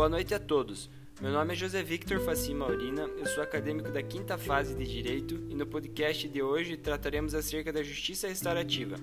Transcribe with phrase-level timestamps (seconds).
[0.00, 0.88] Boa noite a todos.
[1.20, 5.34] Meu nome é José Victor Facim Maurina, eu sou acadêmico da quinta fase de Direito
[5.50, 8.96] e no podcast de hoje trataremos acerca da justiça restaurativa.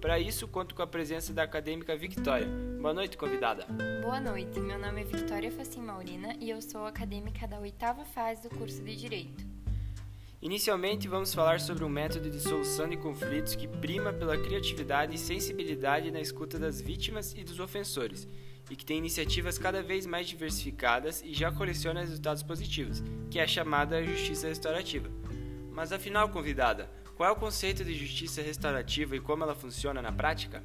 [0.00, 2.48] Para isso, conto com a presença da acadêmica Victoria.
[2.80, 3.64] Boa noite, convidada.
[4.02, 8.42] Boa noite, meu nome é Victoria Facim Maurina e eu sou acadêmica da oitava fase
[8.42, 9.46] do curso de Direito.
[10.42, 15.18] Inicialmente, vamos falar sobre um método de solução de conflitos que prima pela criatividade e
[15.18, 18.26] sensibilidade na escuta das vítimas e dos ofensores
[18.70, 23.42] e que tem iniciativas cada vez mais diversificadas e já coleciona resultados positivos, que é
[23.42, 25.10] a chamada justiça restaurativa.
[25.72, 30.12] Mas afinal, convidada, qual é o conceito de justiça restaurativa e como ela funciona na
[30.12, 30.62] prática?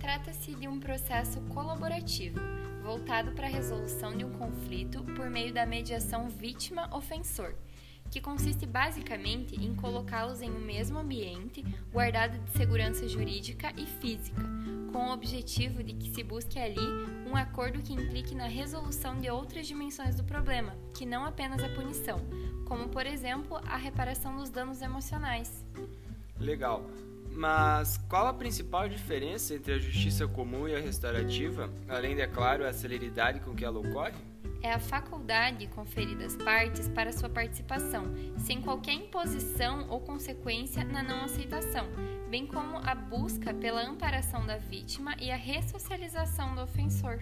[0.00, 2.40] Trata-se de um processo colaborativo,
[2.82, 7.54] voltado para a resolução de um conflito por meio da mediação vítima-ofensor
[8.10, 14.42] que consiste basicamente em colocá-los em um mesmo ambiente, guardado de segurança jurídica e física,
[14.92, 16.80] com o objetivo de que se busque ali
[17.26, 21.68] um acordo que implique na resolução de outras dimensões do problema, que não apenas a
[21.68, 22.20] punição,
[22.66, 25.64] como por exemplo a reparação dos danos emocionais.
[26.38, 26.84] Legal.
[27.38, 32.26] Mas qual a principal diferença entre a justiça comum e a restaurativa, além de, é
[32.26, 34.16] claro, a celeridade com que ela ocorre?
[34.60, 41.00] é a faculdade conferida às partes para sua participação, sem qualquer imposição ou consequência na
[41.00, 41.86] não aceitação,
[42.28, 47.20] bem como a busca pela amparação da vítima e a ressocialização do ofensor.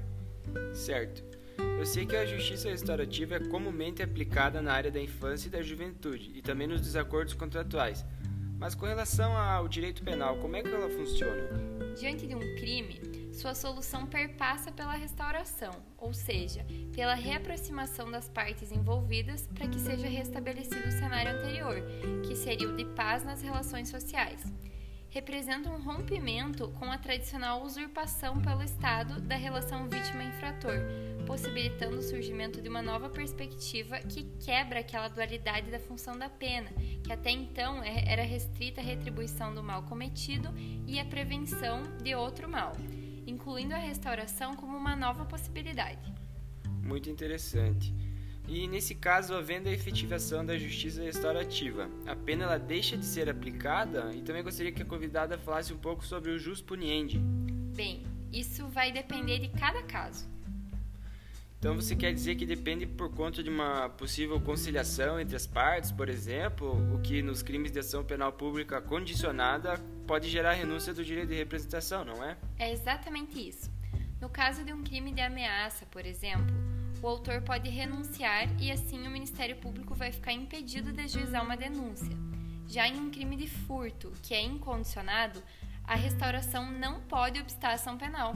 [0.72, 1.22] Certo.
[1.78, 5.60] Eu sei que a justiça restaurativa é comumente aplicada na área da infância e da
[5.60, 8.04] juventude e também nos desacordos contratuais.
[8.58, 11.42] Mas com relação ao direito penal, como é que ela funciona?
[11.98, 13.00] Diante de um crime,
[13.32, 20.06] sua solução perpassa pela restauração, ou seja, pela reaproximação das partes envolvidas para que seja
[20.06, 21.82] restabelecido o cenário anterior,
[22.26, 24.42] que seria o de paz nas relações sociais.
[25.16, 30.74] Representa um rompimento com a tradicional usurpação pelo Estado da relação vítima-infrator,
[31.26, 36.68] possibilitando o surgimento de uma nova perspectiva que quebra aquela dualidade da função da pena,
[37.02, 40.52] que até então é, era restrita à retribuição do mal cometido
[40.86, 42.74] e à prevenção de outro mal
[43.26, 46.14] incluindo a restauração como uma nova possibilidade.
[46.82, 47.92] Muito interessante.
[48.48, 53.28] E nesse caso, havendo a efetivação da justiça restaurativa, a pena ela deixa de ser
[53.28, 54.12] aplicada?
[54.14, 57.18] E também gostaria que a convidada falasse um pouco sobre o jus puniendi.
[57.74, 60.28] Bem, isso vai depender de cada caso.
[61.58, 65.90] Então você quer dizer que depende por conta de uma possível conciliação entre as partes,
[65.90, 71.04] por exemplo, o que nos crimes de ação penal pública condicionada pode gerar renúncia do
[71.04, 72.36] direito de representação, não é?
[72.58, 73.70] É exatamente isso.
[74.20, 76.54] No caso de um crime de ameaça, por exemplo,
[77.02, 81.56] o autor pode renunciar e assim o Ministério Público vai ficar impedido de ajuizar uma
[81.56, 82.16] denúncia.
[82.66, 85.42] Já em um crime de furto, que é incondicionado,
[85.84, 88.34] a restauração não pode obstar a ação penal.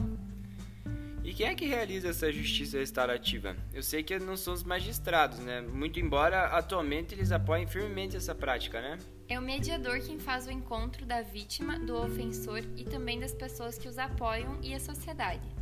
[1.23, 3.55] E quem é que realiza essa justiça restaurativa?
[3.71, 5.61] Eu sei que não são os magistrados, né?
[5.61, 8.97] Muito embora atualmente eles apoiem firmemente essa prática, né?
[9.27, 13.77] É o mediador quem faz o encontro da vítima, do ofensor e também das pessoas
[13.77, 15.60] que os apoiam e a sociedade.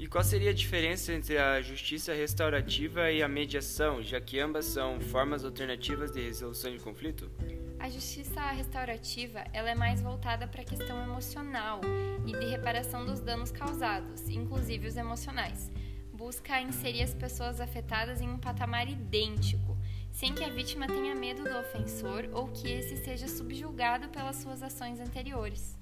[0.00, 4.64] E qual seria a diferença entre a justiça restaurativa e a mediação, já que ambas
[4.64, 7.30] são formas alternativas de resolução de conflito?
[7.78, 11.82] A justiça restaurativa ela é mais voltada para a questão emocional
[12.26, 15.70] e de reparação dos danos causados, inclusive os emocionais.
[16.14, 19.76] Busca inserir as pessoas afetadas em um patamar idêntico,
[20.10, 24.62] sem que a vítima tenha medo do ofensor ou que esse seja subjulgado pelas suas
[24.62, 25.76] ações anteriores.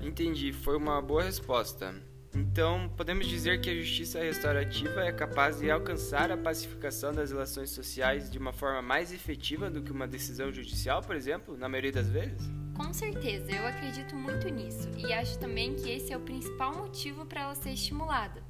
[0.00, 1.94] Entendi, foi uma boa resposta.
[2.36, 7.70] Então, podemos dizer que a justiça restaurativa é capaz de alcançar a pacificação das relações
[7.70, 11.92] sociais de uma forma mais efetiva do que uma decisão judicial, por exemplo, na maioria
[11.92, 12.46] das vezes?
[12.76, 17.24] Com certeza, eu acredito muito nisso e acho também que esse é o principal motivo
[17.24, 18.42] para ela ser estimulada.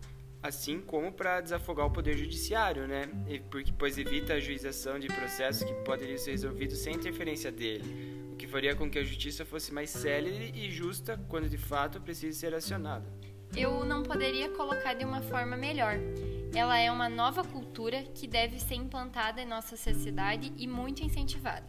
[0.42, 3.08] Assim como para desafogar o poder judiciário, né?
[3.48, 8.36] Porque pois evita a juização de processos que poderiam ser resolvidos sem interferência dele, o
[8.36, 12.36] que faria com que a justiça fosse mais célere e justa quando de fato precisa
[12.36, 13.06] ser acionada
[13.56, 15.94] eu não poderia colocar de uma forma melhor.
[16.54, 21.66] Ela é uma nova cultura que deve ser implantada em nossa sociedade e muito incentivada.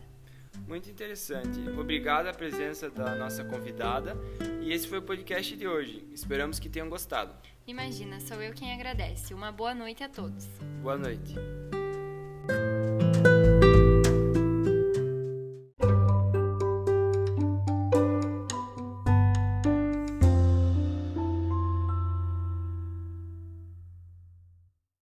[0.68, 1.60] Muito interessante.
[1.78, 4.18] Obrigado à presença da nossa convidada.
[4.62, 6.08] E esse foi o podcast de hoje.
[6.12, 7.34] Esperamos que tenham gostado.
[7.66, 9.34] Imagina, sou eu quem agradece.
[9.34, 10.46] Uma boa noite a todos.
[10.82, 11.36] Boa noite.